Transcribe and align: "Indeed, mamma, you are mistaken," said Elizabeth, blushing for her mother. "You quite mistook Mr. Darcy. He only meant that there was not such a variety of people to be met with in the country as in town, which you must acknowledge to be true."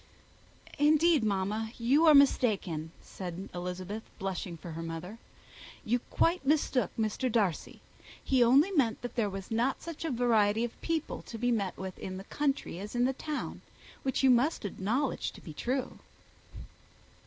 "Indeed, 0.79 1.23
mamma, 1.23 1.73
you 1.77 2.07
are 2.07 2.15
mistaken," 2.15 2.91
said 3.03 3.49
Elizabeth, 3.53 4.01
blushing 4.17 4.57
for 4.57 4.71
her 4.71 4.81
mother. 4.81 5.19
"You 5.85 5.99
quite 6.09 6.43
mistook 6.43 6.89
Mr. 6.97 7.31
Darcy. 7.31 7.81
He 8.23 8.43
only 8.43 8.71
meant 8.71 9.03
that 9.03 9.15
there 9.15 9.29
was 9.29 9.51
not 9.51 9.79
such 9.83 10.03
a 10.03 10.09
variety 10.09 10.63
of 10.63 10.81
people 10.81 11.21
to 11.27 11.37
be 11.37 11.51
met 11.51 11.77
with 11.77 11.99
in 11.99 12.17
the 12.17 12.23
country 12.23 12.79
as 12.79 12.95
in 12.95 13.13
town, 13.13 13.61
which 14.01 14.23
you 14.23 14.31
must 14.31 14.65
acknowledge 14.65 15.29
to 15.33 15.39
be 15.41 15.53
true." 15.53 15.99